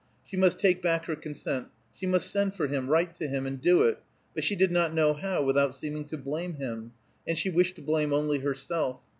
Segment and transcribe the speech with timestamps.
[0.25, 3.61] She must take back her consent; she must send for him, write to him, and
[3.61, 3.99] do it;
[4.33, 6.93] but she did not know how without seeming to blame him,
[7.27, 8.99] and she wished to blame only herself.